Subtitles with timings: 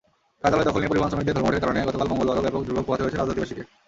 [0.41, 3.63] কার্যালয় দখল নিয়ে পরিবহনশ্রমিকদের ধর্মঘটের কারণে গতকাল মঙ্গলবারও ব্যাপক দুর্ভোগ পোহাতে হয়েছে রাজধানীবাসীকে।